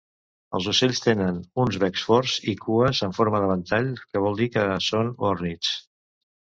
Els 0.59 0.69
ocells 0.71 1.01
tenen 1.03 1.37
uns 1.65 1.77
becs 1.83 2.07
forts 2.09 2.39
i 2.55 2.57
cues 2.65 3.03
en 3.09 3.15
forma 3.19 3.45
de 3.45 3.53
ventall, 3.55 3.95
que 4.09 4.27
vol 4.27 4.43
dir 4.43 4.53
que 4.59 4.69
son 4.91 5.15
ornits. 5.33 5.81